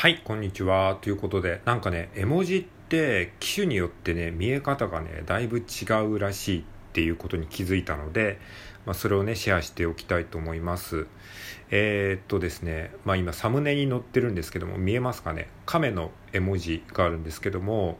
[0.00, 0.96] はい、こんにちは。
[1.02, 6.64] ということで、なんかね、絵文字って機種によってね、見え方がね、だいぶ違うらしいっ
[6.94, 8.38] ていうことに気づいたので、
[8.86, 11.06] まあ、それをね、シェアしておきたいと思います。
[11.70, 15.48] えー、っとですね、まあ今サムネに載ってるんですけども、見えますかね？
[15.66, 17.98] 亀の絵文字があるんですけども、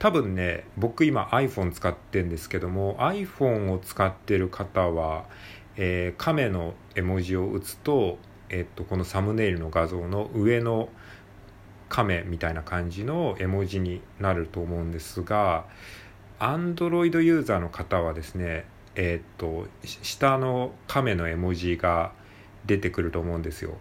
[0.00, 5.26] 多分ね、僕今 iPhone 使ってるんですけども、iPhone を使ってる方は、
[5.76, 8.18] えー、亀の絵文字を打つと、
[8.50, 10.88] えっと、このサムネイルの画像の上の
[11.88, 15.64] 亀みたいな感じの絵文字になると思うんですが
[16.38, 22.12] Android ユーザーの方はですねえっと下の亀の絵文字が
[22.66, 23.76] 出てくると思うんですよ。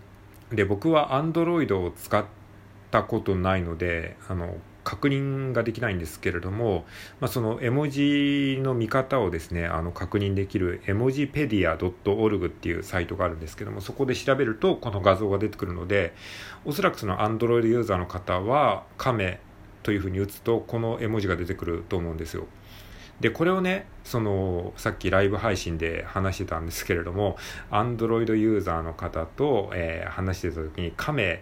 [0.51, 2.25] で僕は Android を使っ
[2.91, 4.55] たことないのであの
[4.87, 6.85] 確認ができないんですけれども、
[7.19, 16.13] まあ、その絵文字の見方をですねあの確認できるエモジペディア .org っていうサイトがあるんですけどもそこで調べるとこの画像が出てくるので
[16.63, 19.41] おそらくその Android ユーザーの方は亀
[19.83, 22.45] というふうに打つとこの絵文字が出てくると思うんですよ。
[23.19, 27.35] でこれをねそのさっきライブ配信で話してたんですけれども
[27.71, 31.41] Android ユーザーの方と、えー、話してた時に「亀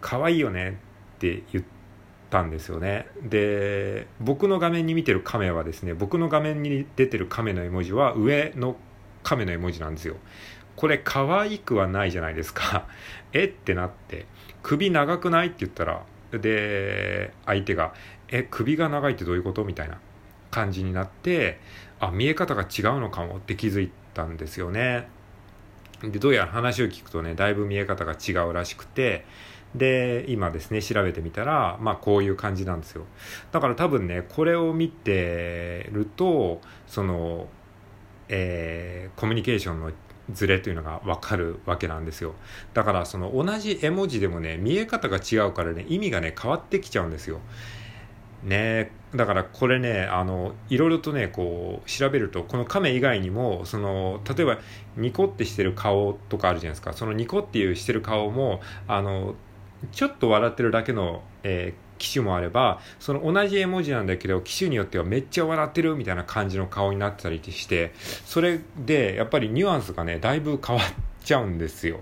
[0.00, 0.80] かわいいよね」
[1.16, 1.75] って言って
[2.30, 3.06] たんですよね。
[3.22, 8.76] で僕の画面に見てる亀はですね僕の画面に出てる亀の絵文字は上の
[9.22, 10.16] 亀の絵文字なんですよ。
[10.76, 12.86] これ可愛くはないじゃないですか。
[13.32, 14.26] えってなって
[14.62, 16.02] 首長くないって言ったら
[16.32, 17.94] で相手が
[18.28, 19.98] え首が長いってどういうことみたいな
[20.50, 21.60] 感じになって
[22.00, 25.08] あ見え方が違うのかもって気づいたんですよね。
[26.02, 29.24] でどうやら話を聞くとねだいぶ見え方が違うらしくて
[29.76, 33.04] で今ですね調べてみたらまあこういう感じなんですよ。
[33.52, 37.46] だから多分ねこれを見てるとその、
[38.28, 39.92] えー、コミュニケーションの
[40.32, 42.34] ズレというのが分かるわけなんですよ。
[42.74, 47.40] だからその同じ絵文字でもね見え方が違うからね意味がね変わってきちゃうんですよ。
[48.42, 54.58] ねだからこれねあのいろいろとねこう調べるとこの亀以外にもその例えば
[54.96, 56.92] ニコってしてる顔とかあるじゃないですか。
[56.92, 59.34] そのニコっていうしてる顔もあの
[59.92, 67.92] ちょっと笑ってるだけの、えー、機種もあればその同じ絵文字なんだけど機種によってはめっちゃ笑ってるみたいな感じの顔になってたりして
[68.24, 70.86] それでやっぱりニュアンスがねだいぶ変わっ
[71.24, 72.00] ちゃうんですよ。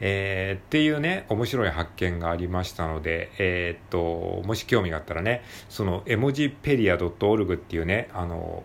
[0.00, 8.64] えー、っていうね面白い発見がありましたので、えー、っともし興味があったらねその絵文字ペディア .org っていうねあの、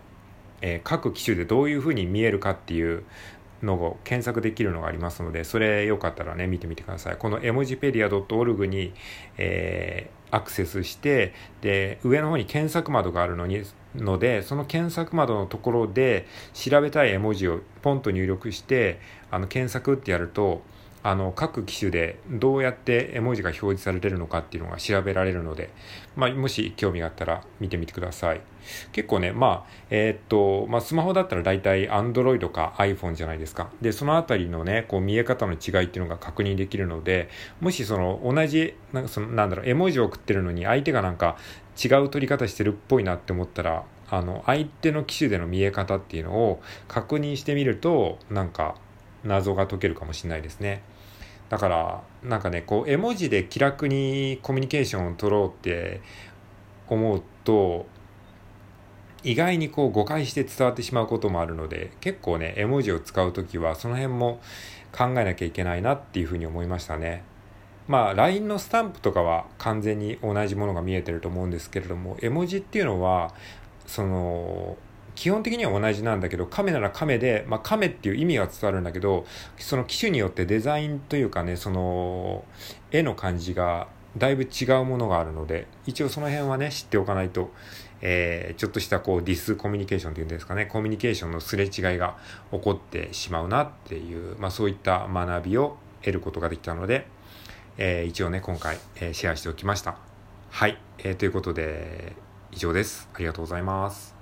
[0.61, 3.03] えー、各機種でどういうふうに見えるかっていう
[3.63, 7.17] のを検索できるのがありますので、それよかったらね、見てみてください。
[7.17, 8.93] このエモジペディア .org に、
[9.37, 13.63] えー、アクセスして、で、上の方に検索窓があるのに、
[13.95, 18.99] ので、その検索窓のところで調べたい絵文字をポンと入力して、
[19.31, 20.61] あの、検索ってやると、
[21.01, 25.69] あの各機種でどうやって絵文字が表示されてるのかっていうのが調べられるので、
[26.15, 28.41] まあ、もし興味があったら見てみてください。
[28.91, 33.71] 結構ねまあえー、っと、まあ、スマホだったら大体 Android か iPhone じゃないですか。
[33.81, 37.29] でそのあたりのねこう見え方の違いっていうのが確認できるので
[37.61, 41.37] もしその同じなんかそのなんだろう絵文字を送ってるのに相手がなんか
[41.81, 48.75] 違う取り方してるっぽいなって思ったらあの相手の機種での見え方っていうのを確認してみるとなんか
[49.23, 50.81] 謎が解けるかもしれないですね。
[51.49, 56.01] だからなんかねこう絵文字で気楽にコミュニケーションを取ろうって
[56.87, 57.87] 思うと
[59.23, 64.39] 意外にこう誤解して伝わってしまうこともあるので結構ね絵文字を使う時はその辺も
[64.91, 67.23] 考えなきゃいけないなっていうふうに思いましたね。
[67.87, 73.33] まあ LINE のスタンプとかは完全に同じものが見えてると思うんですけれども絵文字っていうのは
[73.87, 74.77] その
[75.19, 79.25] 基本的には同じなんだけど、亀なら亀で、まあ、亀っていう意味は伝わるんだけど、
[79.57, 82.45] その機種によってデザインというかね、その、
[82.91, 87.51] 絵の感じがだいぶ違うものがあるので、一応その辺はね、知っておかないと、
[87.99, 92.15] えー、ちょっとしたこうディスコミュニケーションっていうんですかね、コミュニケーションのすれ違いが
[92.53, 97.07] 起こってしまうなっていう、まあそういった学びを得ることができたので、
[97.77, 99.97] えー、一応ね、今回、えー、シェアしておきました。
[100.49, 102.15] はい、えー、ということで、
[102.53, 103.09] 以上です。
[103.13, 104.18] ありがとうございます。